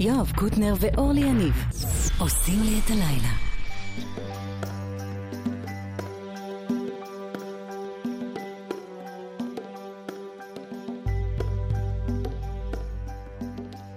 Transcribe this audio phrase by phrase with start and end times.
[0.00, 1.64] יואב קוטנר ואורלי יניב
[2.18, 3.34] עושים לי את הלילה.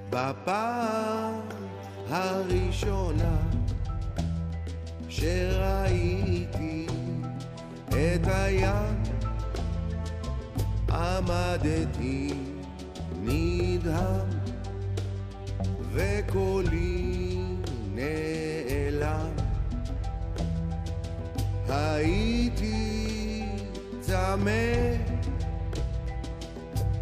[0.10, 1.42] בפעם
[2.10, 3.38] הראשונה
[5.10, 6.88] שראיתי
[7.90, 9.04] את הים
[10.90, 12.34] עמדתי
[13.22, 14.31] נדהם
[15.94, 17.38] וקולי
[17.96, 19.30] נעלם.
[21.70, 23.46] הייתי
[24.00, 24.52] צמא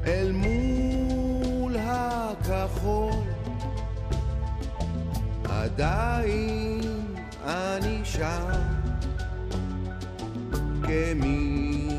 [0.05, 3.11] אל מול הכחול.
[5.49, 6.81] עדיין
[7.45, 8.49] אני שם
[10.83, 11.89] כמי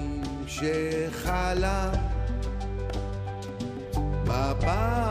[0.47, 1.91] שחלם.
[4.25, 5.10] בפעם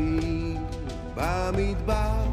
[0.00, 0.56] שהלכתי
[1.14, 2.24] במדבר.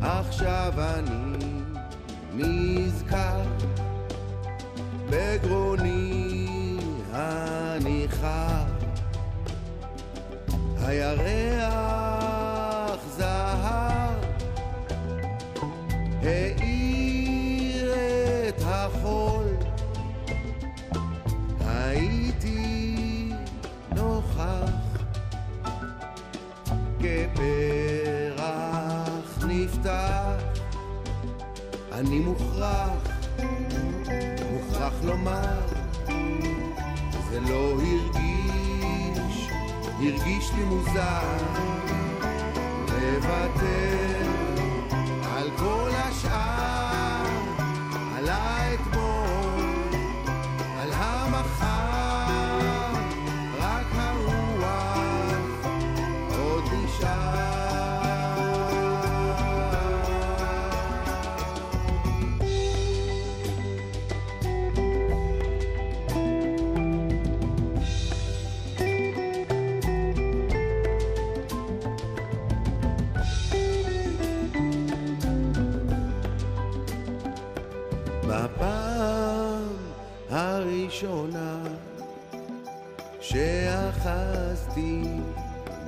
[0.00, 1.62] עכשיו אני
[2.34, 3.42] נזכר
[5.10, 6.46] בגרוני
[7.12, 8.64] הניחר.
[10.82, 11.89] הירח
[32.20, 32.90] מוכרח,
[34.52, 35.60] מוכרח לומר
[37.30, 39.48] זה לא הרגיש,
[39.98, 41.36] הרגיש לי מוזר
[42.88, 44.09] לוותר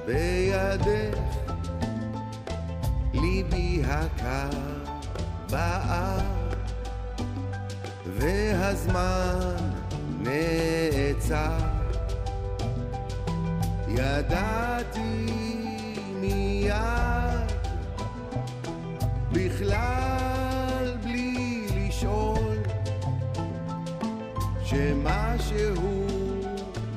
[0.07, 1.19] בידך.
[3.15, 4.59] ליבי הקר
[5.51, 6.21] בער
[8.07, 9.57] והזמן
[10.21, 11.59] נעצר.
[13.89, 15.27] ידעתי
[16.21, 17.53] מיד
[19.33, 22.57] בכלל בלי לשאול
[24.65, 26.07] שמשהו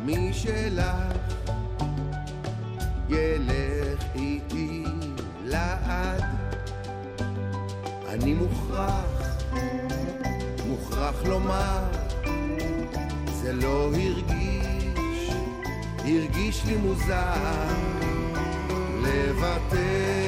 [0.06, 1.05] משלך
[11.28, 11.84] לומר
[13.34, 15.30] זה לא הרגיש,
[16.06, 17.34] הרגיש לי מוזר
[19.02, 20.25] לוותר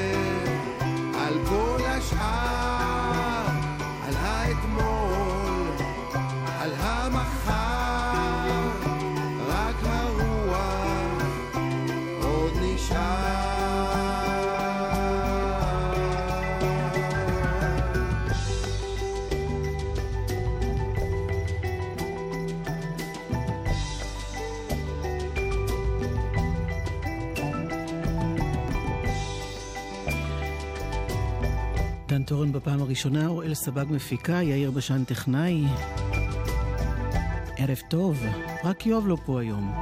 [32.28, 35.64] דן טורן בפעם הראשונה, אוראל סבג מפיקה, יאיר בשן טכנאי.
[37.56, 38.22] ערב טוב,
[38.64, 39.72] רק יואב לא פה היום.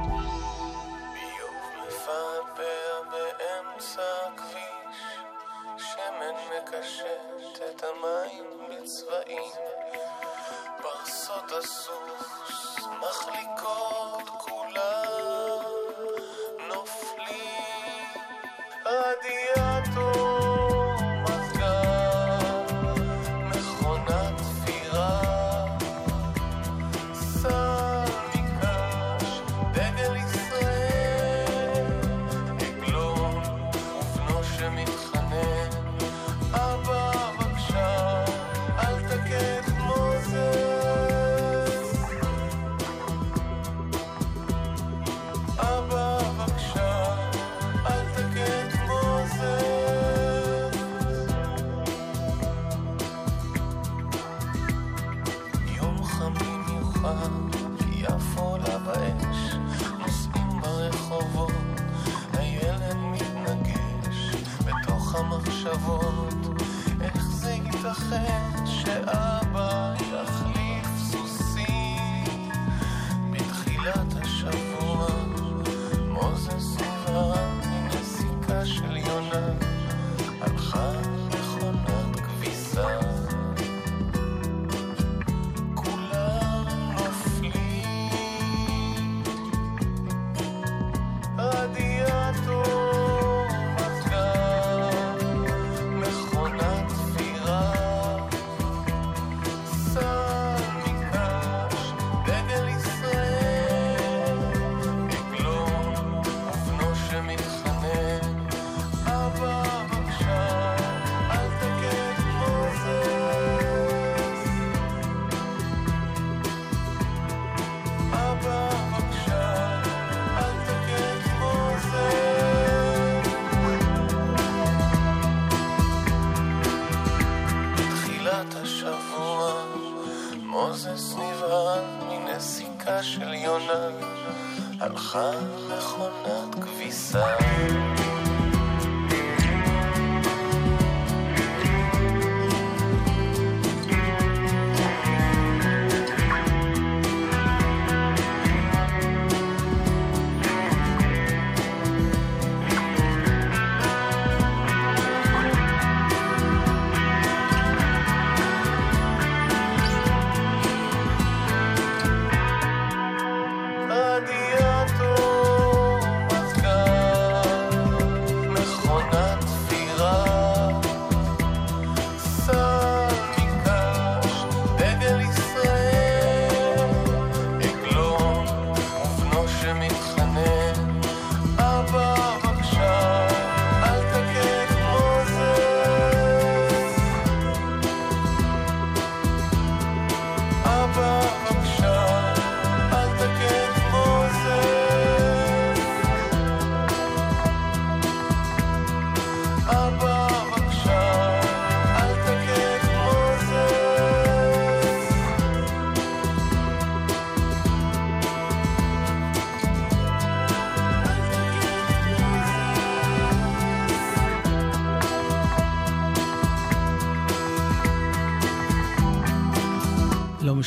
[65.85, 66.06] Oh.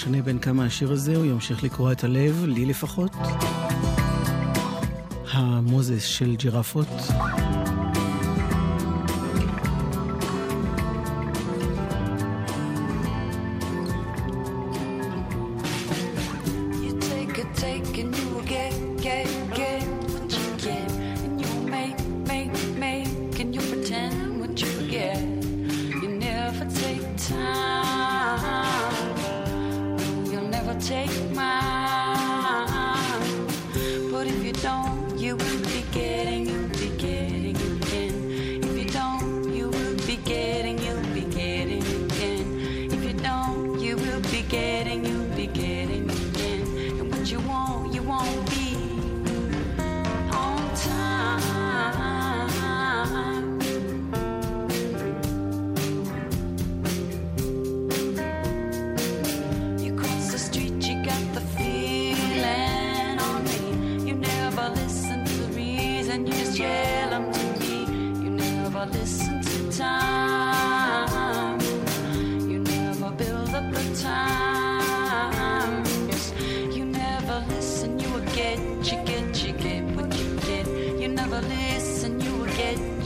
[0.01, 3.11] משנה בין כמה השיר הזה, הוא ימשיך לקרוע את הלב, לי לפחות.
[5.33, 6.89] המוזס של ג'ירפות.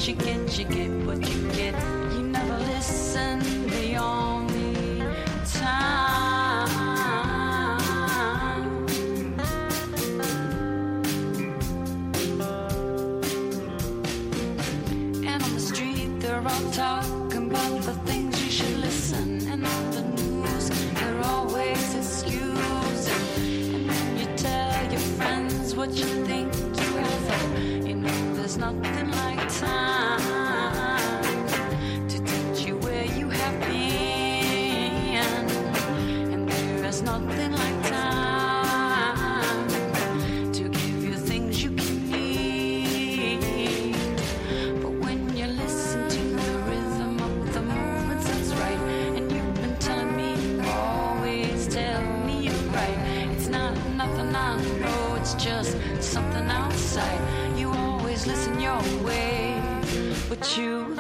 [0.04, 0.93] chicken, chicken.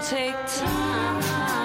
[0.02, 1.63] take time.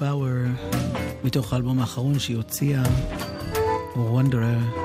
[0.00, 0.66] Power,
[1.24, 2.82] מתוך האלבום האחרון שהיא הוציאה,
[3.94, 4.78] Wanderer.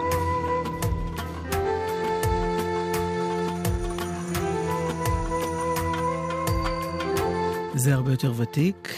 [7.76, 8.96] זה הרבה יותר ותיק.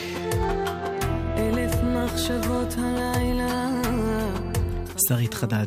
[1.37, 3.69] אלף מחשבות הלילה
[5.07, 5.65] שרית חדד.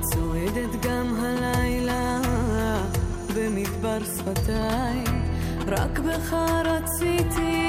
[0.00, 2.20] צועדת גם הלילה
[3.34, 5.04] במדבר שפתיי,
[5.66, 6.32] רק בך
[6.64, 7.67] רציתי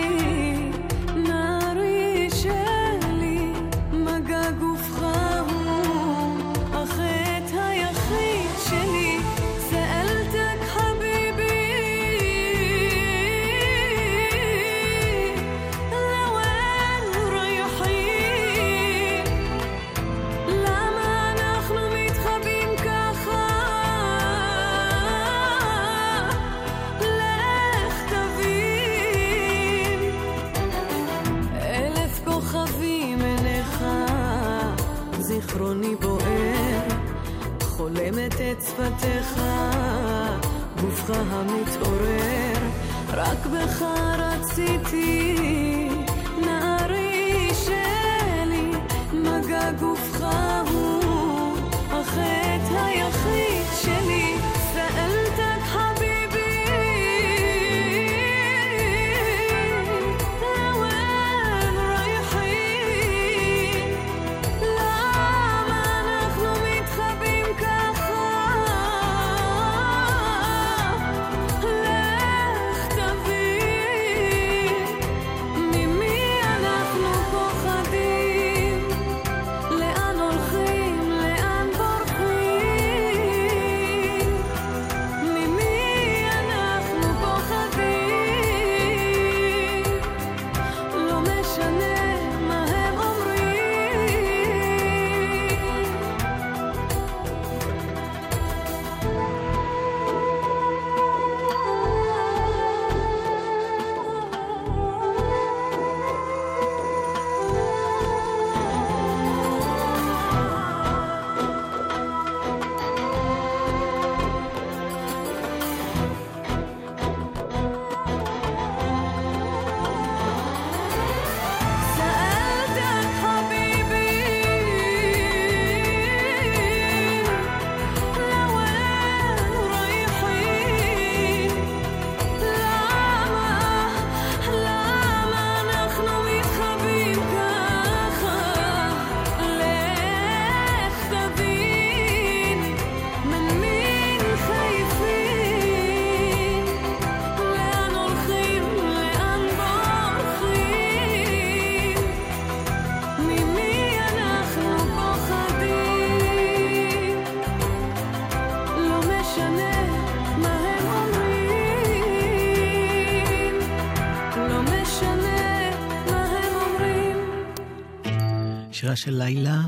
[168.90, 169.62] מקרה של לילה.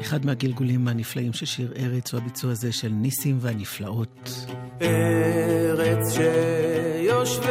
[0.00, 4.46] אחד מהגלגולים הנפלאים של שיר ארץ הוא הביצוע הזה של ניסים והנפלאות.
[4.82, 6.14] ארץ
[7.04, 7.46] שיושביה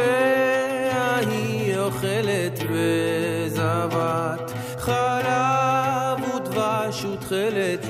[1.16, 7.86] היא אוכלת וזבת חלב ודבש ותכלת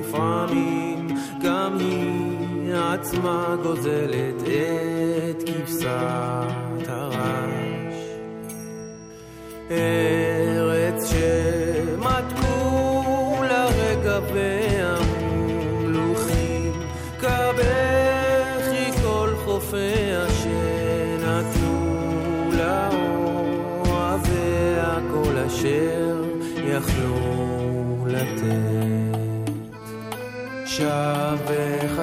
[0.00, 1.08] לפעמים
[1.44, 4.25] גם היא עצמה גוזלת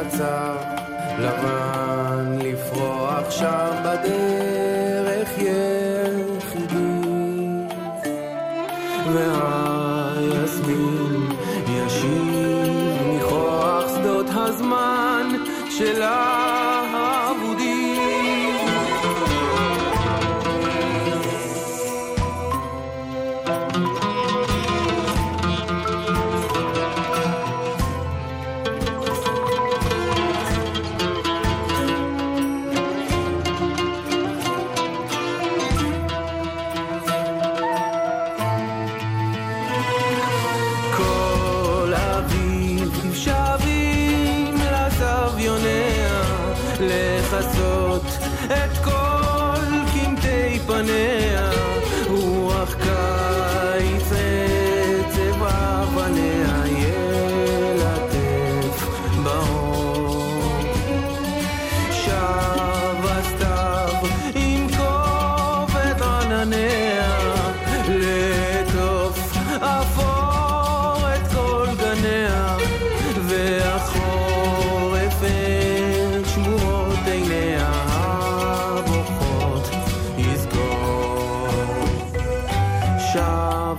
[0.07, 0.55] מצב
[1.19, 1.82] לבן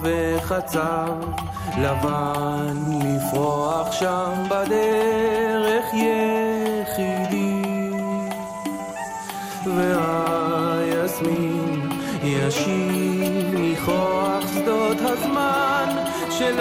[0.04, 1.12] וחצב
[1.78, 7.64] לבן לפרוח שם בדרך יחידי.
[9.66, 11.88] והיסמין
[12.22, 15.88] ישיב מכוח שדות הזמן
[16.30, 16.60] של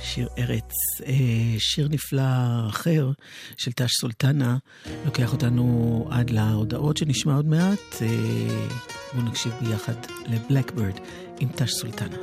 [0.00, 0.72] שיר ארץ,
[1.06, 1.14] אה,
[1.58, 2.22] שיר נפלא
[2.68, 3.10] אחר
[3.56, 4.56] של תש סולטנה,
[5.04, 8.02] לוקח אותנו עד להודעות שנשמע עוד מעט.
[8.02, 8.68] אה,
[9.14, 9.94] בואו נקשיב ביחד
[10.26, 11.00] לבלקברד
[11.40, 12.16] עם תש סולטנה.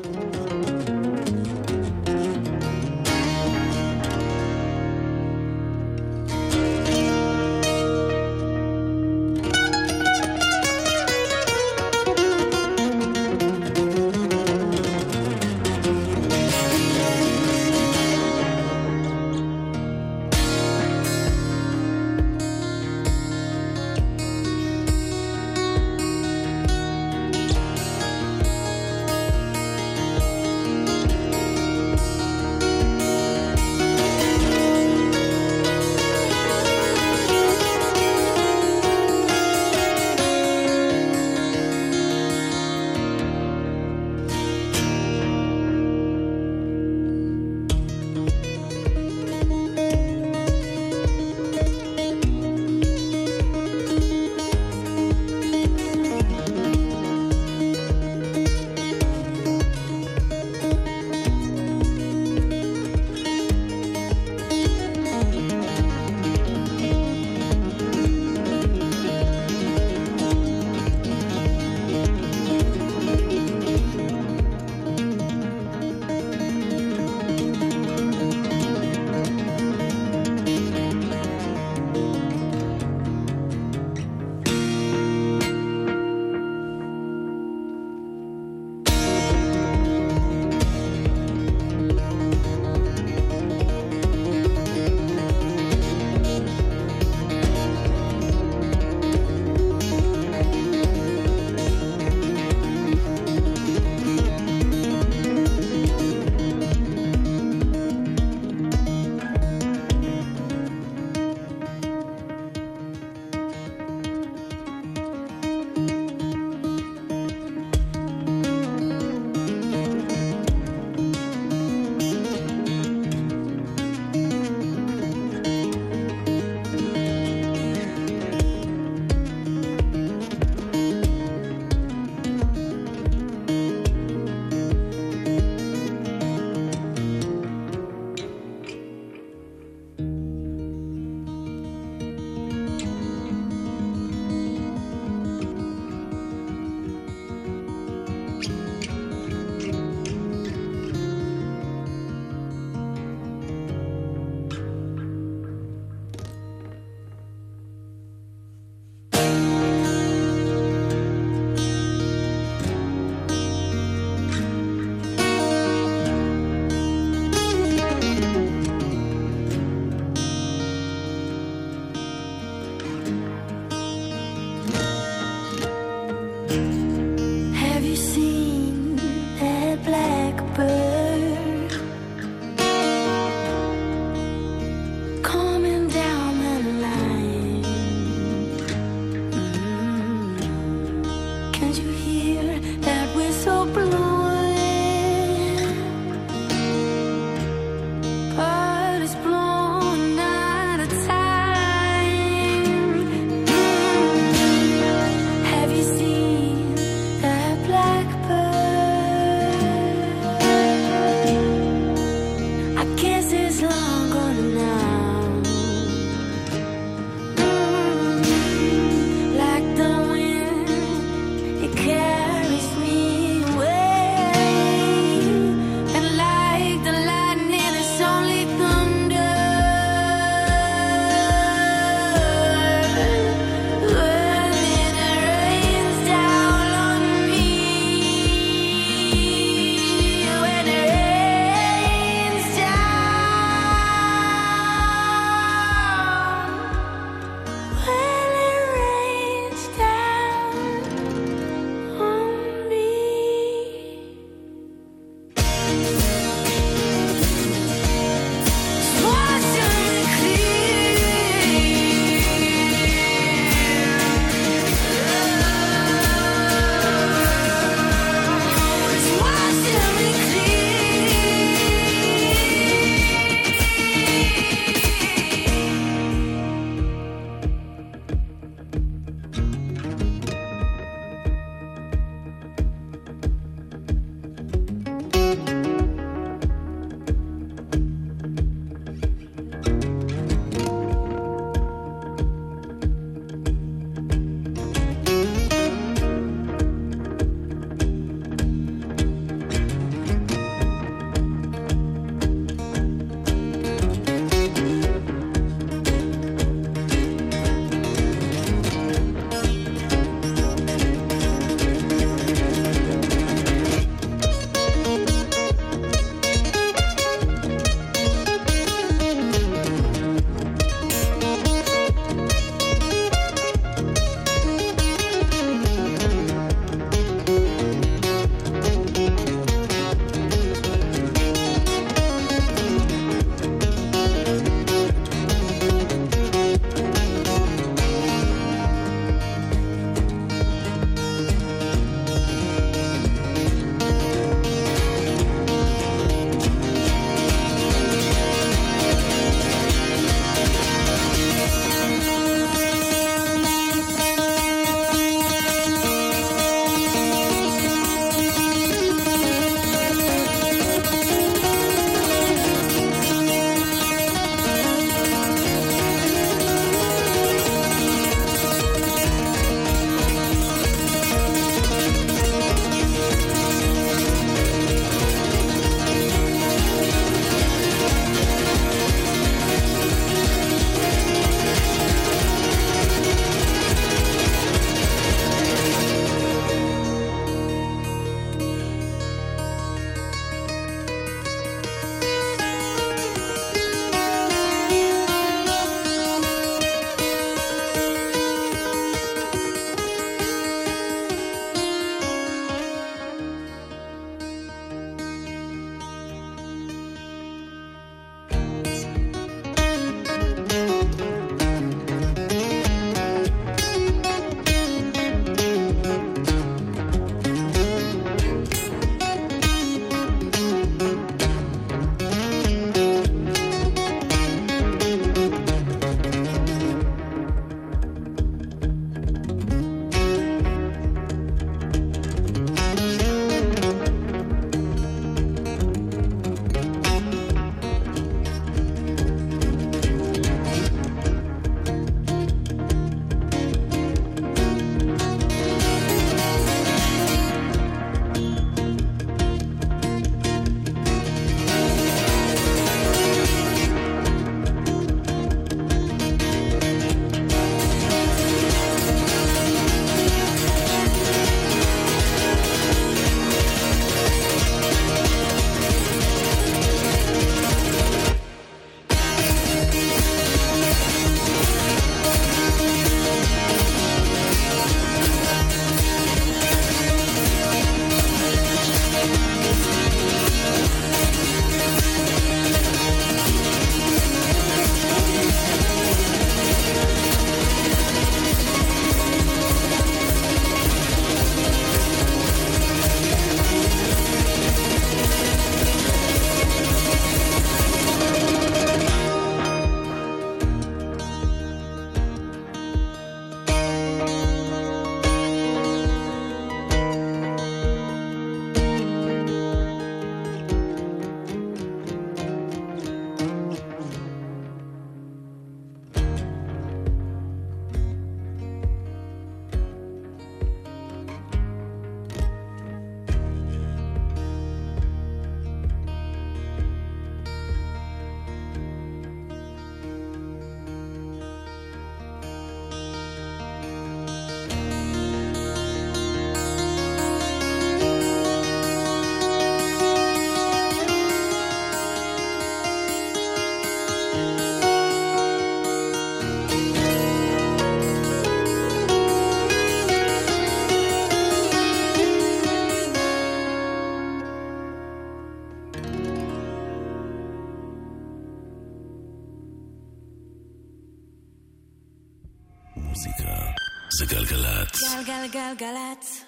[565.05, 566.25] גלגלגלגלצ.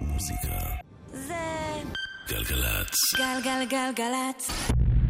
[0.00, 0.58] מוזיקה.
[2.28, 3.14] גלגלצ.
[3.16, 4.50] גלגלגלגלצ.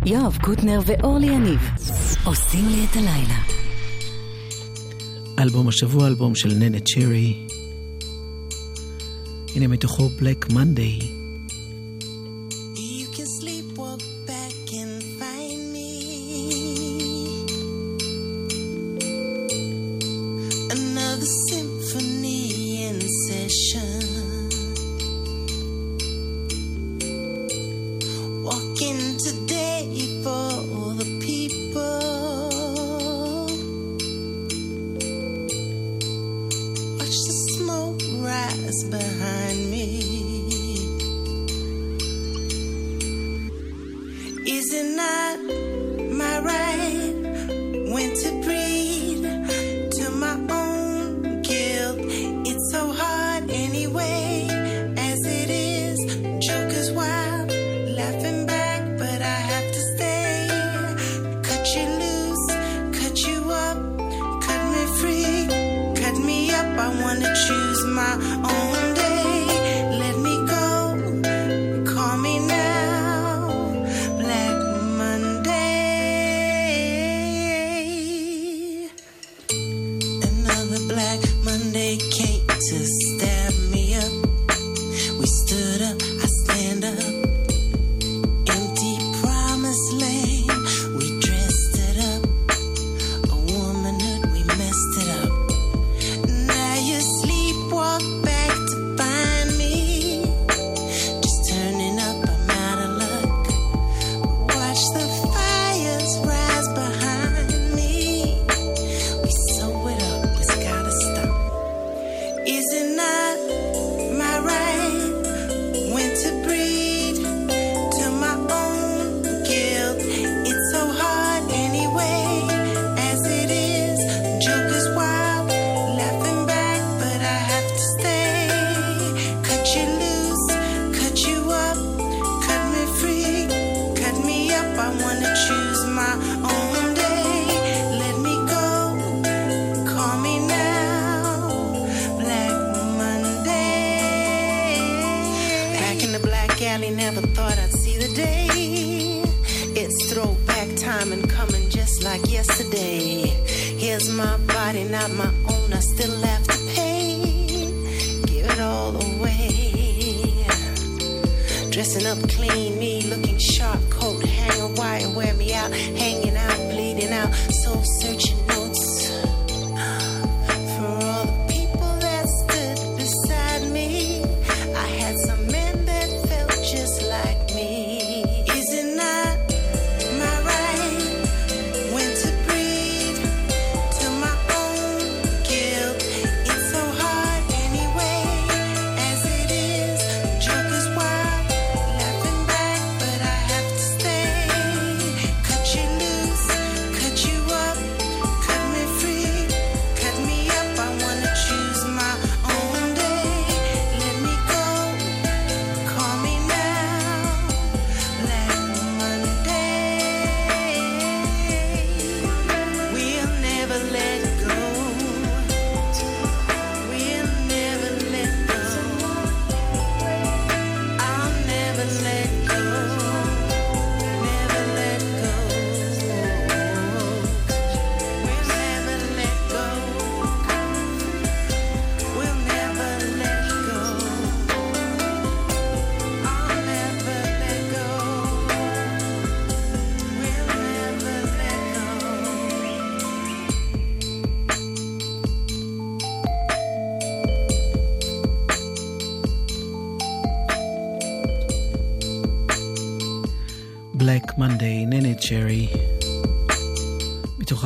[0.06, 1.60] יואב קוטנר ואורלי יניב
[2.24, 3.38] עושים לי את הלילה.
[5.38, 7.46] אלבום השבוע, אלבום של ננה צ'רי.
[9.56, 11.25] הנה מתוכו Black Monday.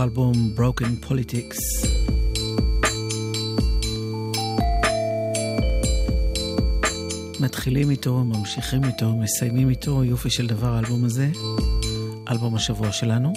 [0.00, 1.86] האלבום Broken Politics.
[7.40, 11.28] מתחילים איתו, ממשיכים איתו, מסיימים איתו, יופי של דבר האלבום הזה,
[12.30, 13.32] אלבום השבוע שלנו.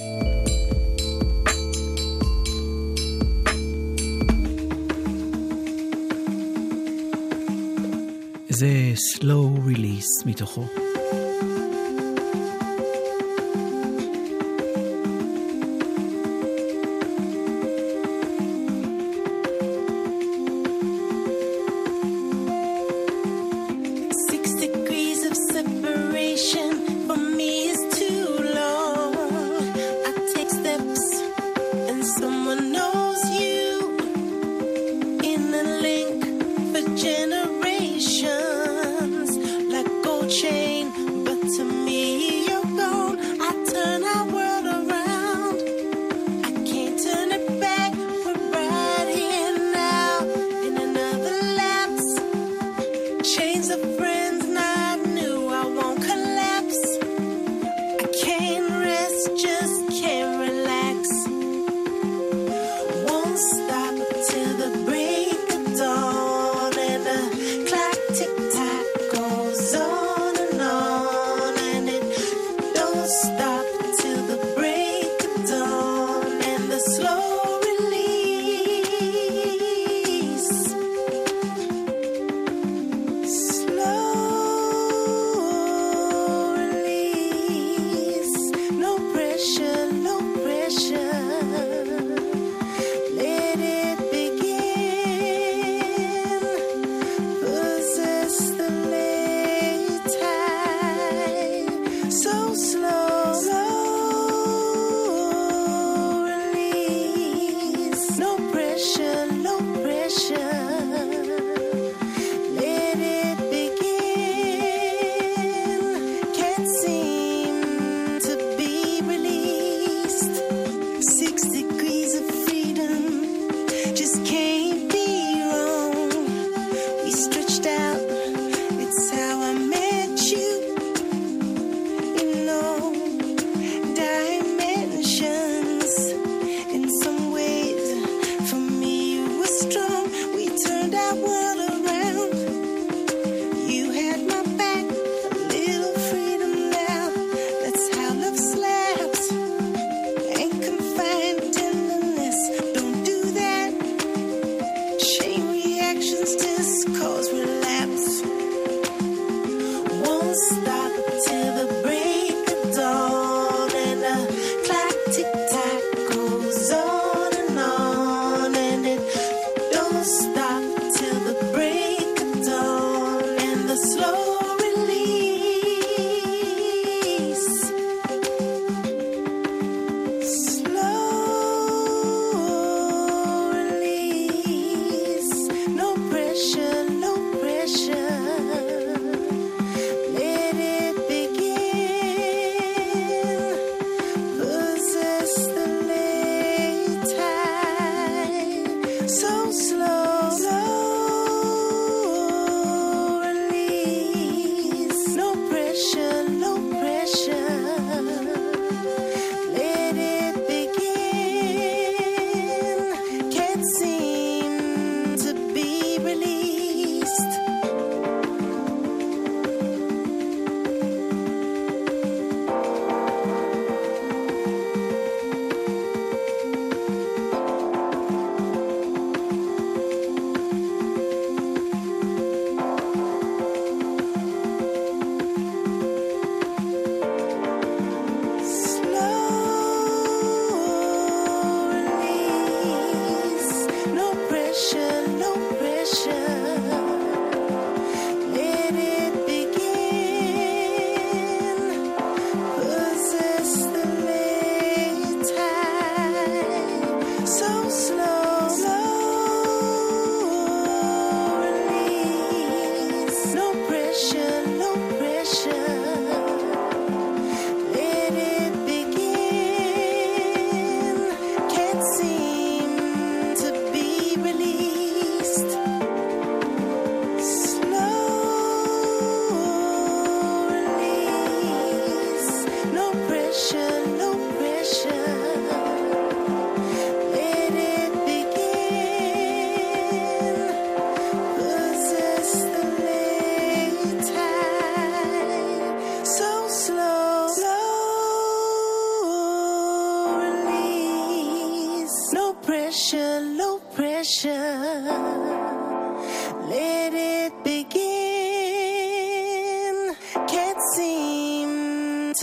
[8.49, 10.82] זה slow release מתוכו.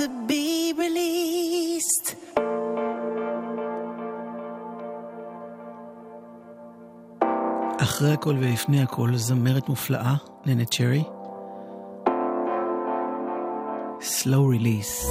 [0.01, 2.07] to be released.
[7.83, 10.15] אחרי הכל ולפני הכל, זמרת מופלאה,
[10.47, 11.05] ננה צ'רי.
[14.01, 15.07] Slow Release.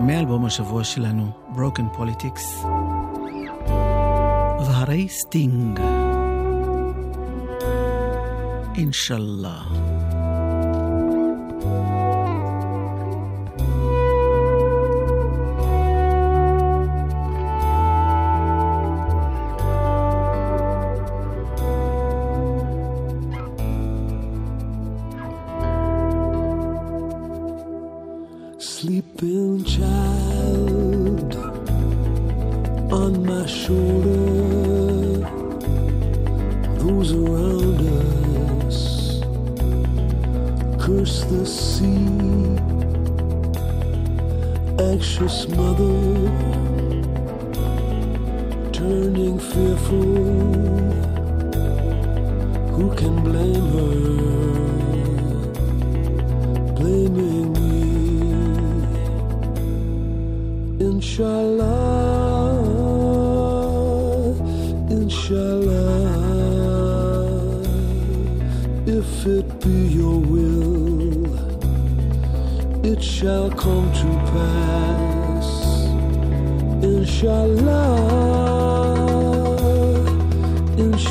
[0.00, 2.66] מאלבום השבוע שלנו, Broken Politics.
[4.66, 5.80] והרי סטינג.
[8.74, 9.95] אינשאללה.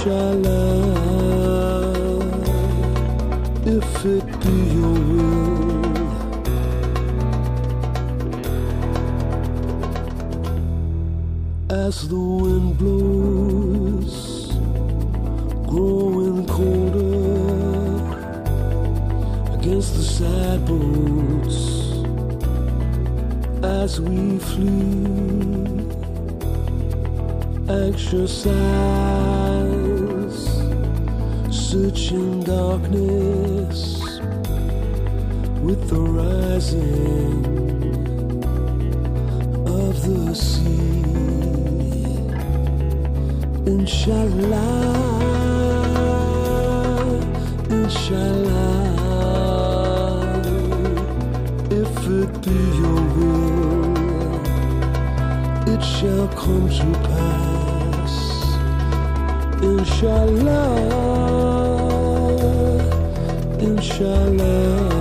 [0.06, 0.50] Shall I,
[3.66, 5.86] if it be your will.
[11.72, 14.18] As the wind blows,
[15.66, 17.16] growing colder
[19.58, 21.60] against the sad boats,
[23.64, 25.16] as we flee,
[27.68, 29.55] anxious eyes
[31.76, 33.80] searching darkness
[35.62, 37.44] with the rising
[39.68, 41.04] of the sea.
[43.74, 44.84] Inshallah,
[47.70, 48.86] inshallah,
[51.82, 53.98] if it be your will,
[55.74, 58.16] it shall come to pass.
[59.62, 61.05] Inshallah,
[63.98, 64.95] שלם.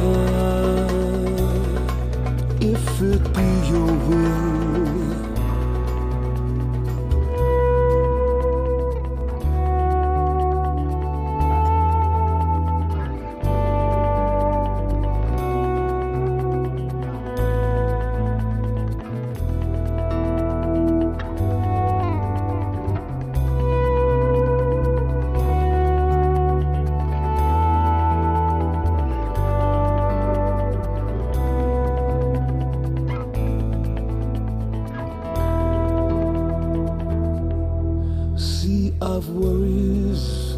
[39.05, 40.57] Of worries,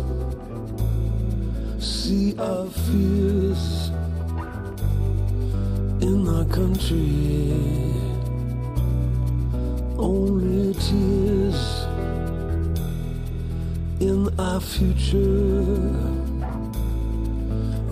[1.80, 3.90] sea of fears
[6.00, 7.52] in our country.
[9.98, 11.60] Only tears
[13.98, 15.74] in our future.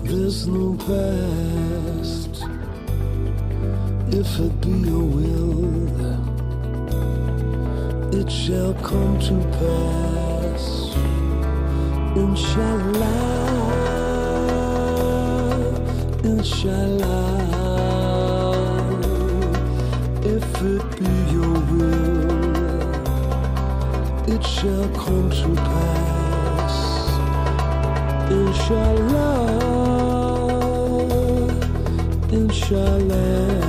[0.03, 2.45] There's no past
[4.13, 5.75] if it be your will
[8.15, 10.24] it shall come to pass.
[12.15, 13.09] Inshallah,
[16.23, 17.27] inshallah,
[20.23, 22.31] if it be your will,
[24.33, 26.77] it shall come to pass.
[28.31, 29.35] Inshallah,
[32.31, 33.65] inshallah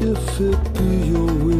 [0.00, 1.59] if it be your will.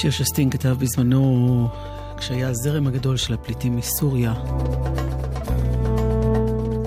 [0.00, 1.68] שיר שסטין כתב בזמנו
[2.16, 4.34] כשהיה הזרם הגדול של הפליטים מסוריה.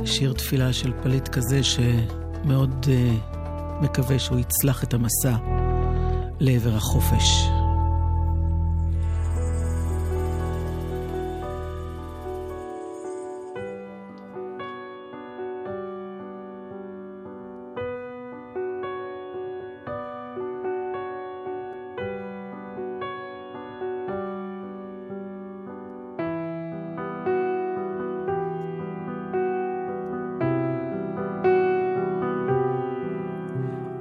[0.06, 5.36] שיר תפילה של פליט כזה שמאוד uh, מקווה שהוא יצלח את המסע
[6.40, 7.59] לעבר החופש.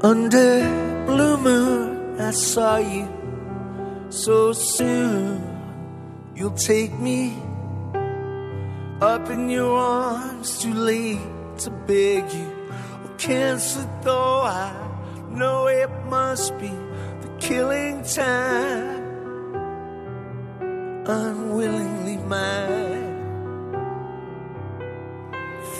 [0.08, 3.06] Under blue moon, I saw you
[4.08, 5.44] so soon.
[6.34, 7.36] You'll take me
[9.02, 11.20] up in your arms, too late
[11.58, 12.50] to beg you.
[13.04, 14.72] Oh, cancer, though I
[15.28, 16.72] know it must be
[17.24, 19.04] the killing time.
[21.04, 23.12] Unwillingly mine.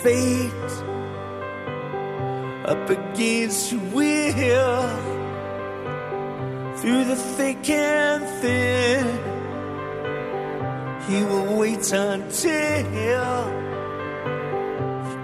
[0.03, 0.88] Fate
[2.91, 4.89] against your will
[6.79, 9.07] through the thick and thin.
[11.09, 13.59] He will wait until you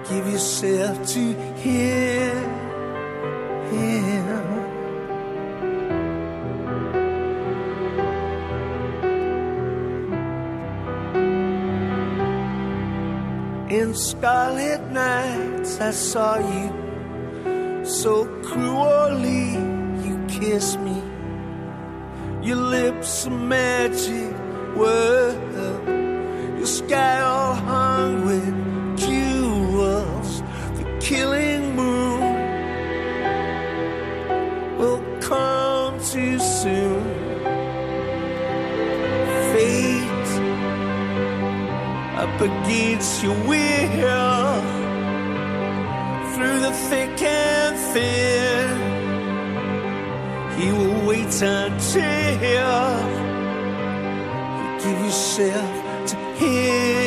[0.09, 1.19] give yourself to
[1.63, 2.55] him.
[3.71, 4.55] him.
[13.69, 16.84] In scarlet nights, I saw you
[18.05, 19.53] so cruelly
[20.05, 21.01] you kiss me.
[22.47, 24.31] Your lips a magic
[24.75, 25.35] word.
[26.55, 28.55] Your sky all hung with
[28.95, 30.43] jewels.
[30.77, 32.21] The killing moon
[34.77, 37.03] will come too soon.
[39.51, 40.31] Fate
[42.23, 44.74] up against your will
[46.35, 48.67] through the thick and thin.
[50.59, 52.65] He will wait until you
[54.83, 57.04] give yourself to him.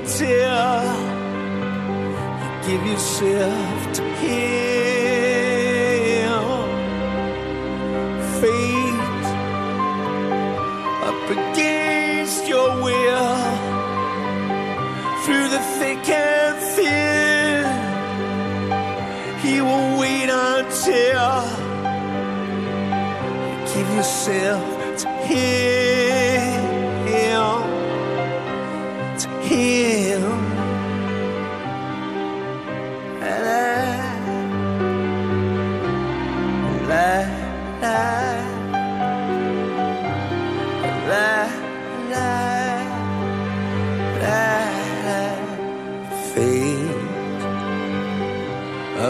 [0.00, 0.84] Until
[2.42, 5.58] you give yourself to him.
[8.40, 9.26] Fate
[11.08, 13.42] up against your will
[15.24, 17.66] through the thick and thin.
[19.42, 21.42] He will wait until
[23.42, 24.64] you give yourself
[24.98, 25.77] to him.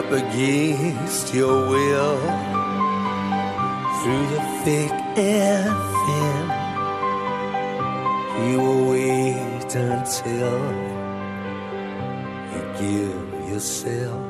[0.07, 2.17] up against your will
[4.01, 6.45] through the thick and thin.
[8.49, 10.55] You will wait until
[12.53, 14.23] you give yourself.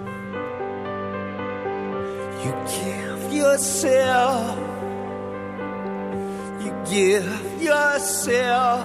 [2.44, 4.58] You give yourself.
[6.64, 8.84] You give yourself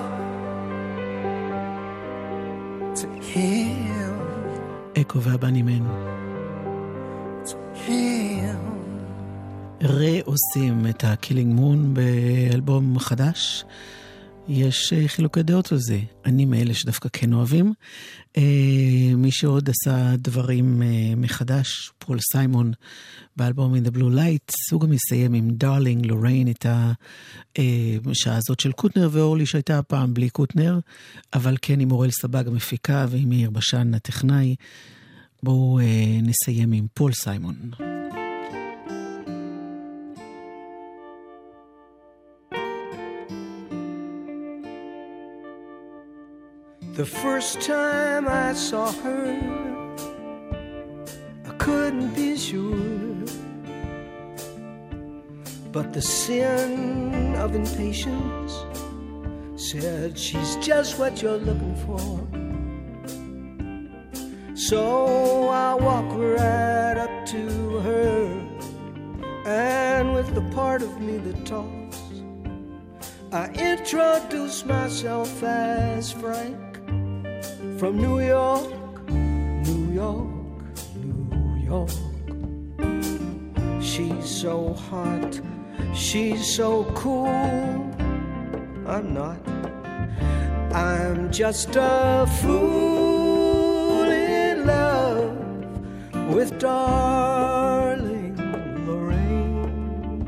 [3.01, 3.89] to Him.
[5.01, 6.12] אקו והבנימן.
[10.34, 13.64] עושים את הקילינג מון באלבום חדש.
[14.48, 16.00] יש אה, חילוקי דעות על זה.
[16.26, 17.74] אני מאלה שדווקא כן אוהבים.
[18.38, 22.72] אה, מי שעוד עשה דברים אה, מחדש, פול סיימון,
[23.36, 26.66] באלבום In the Blue Light, הוא גם יסיים עם דארלינג לוריין את
[28.06, 30.80] השעה הזאת של קוטנר ואורלי שהייתה הפעם בלי קוטנר,
[31.34, 34.56] אבל כן עם אורל סבג המפיקה ועם מאיר בשן הטכנאי.
[35.43, 37.55] בואו אה, נסיים עם פול סיימון.
[46.99, 49.27] The first time I saw her,
[51.51, 53.25] I couldn't be sure.
[55.71, 58.53] But the sin of impatience
[59.55, 62.42] said she's just what you're looking for.
[64.70, 68.24] So I walk right up to her,
[69.46, 72.00] and with the part of me that talks,
[73.34, 76.78] I introduce myself as Frank
[77.78, 78.72] from New York,
[79.10, 80.32] New York,
[80.96, 81.92] New York.
[83.84, 85.42] She's so hot,
[85.94, 87.28] she's so cool.
[88.88, 89.46] I'm not.
[90.74, 93.23] I'm just a fool
[96.30, 98.36] with darling
[98.88, 100.24] Lorraine.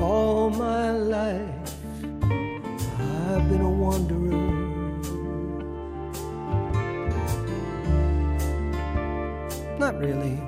[0.00, 1.76] All my life
[2.22, 4.24] I've been a wanderer.
[9.78, 10.38] Not really.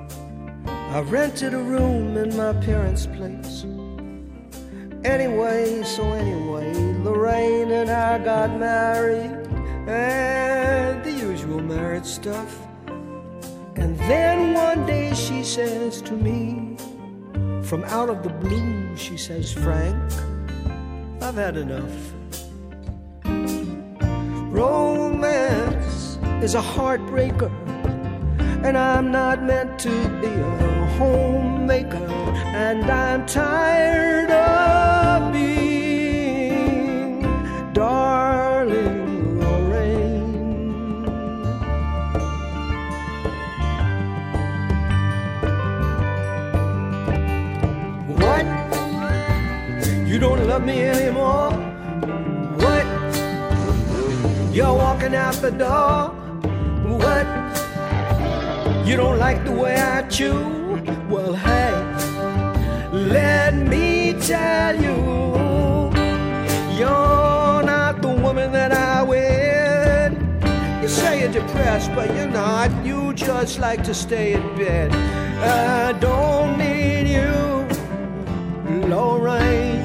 [0.66, 3.64] I rented a room in my parents' place.
[5.04, 6.72] Anyway, so anyway,
[7.02, 9.30] Lorraine and I got married,
[9.86, 10.35] and
[11.66, 12.58] marriage stuff.
[13.76, 16.76] And then one day she says to me,
[17.62, 19.96] from out of the blue, she says, Frank,
[21.20, 22.12] I've had enough.
[24.52, 27.50] Romance is a heartbreaker,
[28.64, 32.06] and I'm not meant to be a homemaker,
[32.54, 35.55] and I'm tired of being
[50.56, 51.50] love me anymore?
[52.62, 52.86] What?
[54.54, 56.08] You're walking out the door.
[57.00, 57.26] What?
[58.86, 60.40] You don't like the way I chew?
[61.10, 61.72] Well, hey,
[62.90, 64.96] let me tell you,
[66.78, 70.12] you're not the woman that I wed.
[70.80, 71.94] You say you're depressed.
[71.94, 72.70] but you're not.
[72.82, 74.90] You just like to stay in bed.
[74.94, 77.68] I don't need you,
[78.88, 79.75] Lorraine.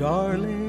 [0.00, 0.59] Darling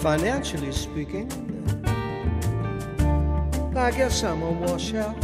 [0.00, 1.28] Financially speaking,
[3.76, 5.14] I guess I'm a washout.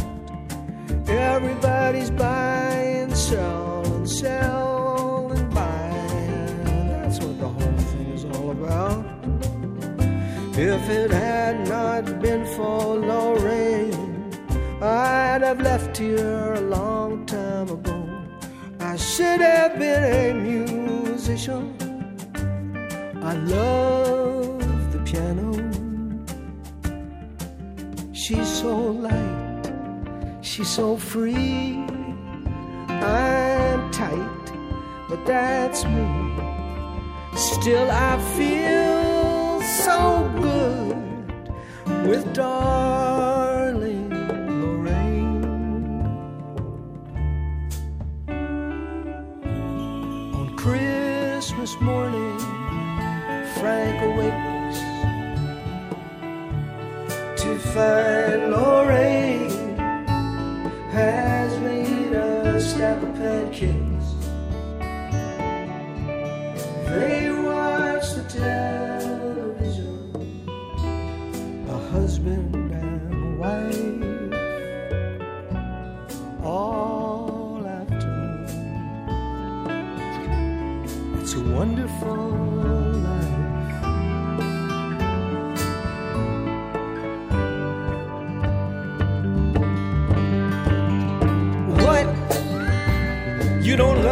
[1.07, 6.63] Everybody's buying, selling, selling, buying.
[6.91, 9.03] That's what the whole thing is all about.
[10.55, 14.31] If it had not been for Lorraine,
[14.79, 18.07] I'd have left here a long time ago.
[18.79, 21.73] I should have been a musician.
[23.23, 24.16] I love
[28.27, 29.71] She's so light,
[30.41, 31.77] she's so free.
[32.89, 34.51] I'm tight,
[35.07, 36.05] but that's me.
[37.37, 44.09] Still, I feel so good with darling
[44.59, 45.45] Lorraine.
[50.35, 52.37] On Christmas morning,
[53.55, 54.46] Frank awakes
[57.47, 59.77] to find Lorraine
[60.91, 63.86] has made a stack of pancakes.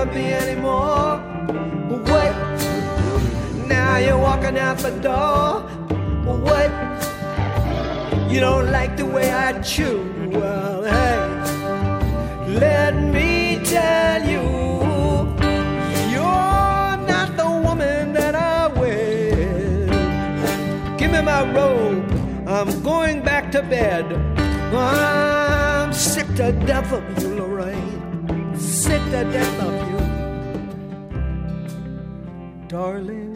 [0.06, 1.18] Love me anymore?
[2.04, 2.36] What?
[3.68, 5.62] Now you're walking out the door?
[6.26, 6.72] What?
[8.32, 10.12] You don't like the way I chew?
[10.32, 11.18] Well, hey,
[12.60, 14.42] let me tell you,
[16.12, 19.88] you're not the woman that I will.
[20.98, 22.04] Give me my robe.
[22.48, 24.06] I'm going back to bed.
[24.74, 28.56] I'm sick to death of you, Lorraine.
[28.58, 29.95] Sick to death of you.
[32.76, 33.35] Darling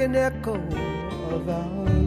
[0.00, 0.54] an echo
[1.30, 1.99] of our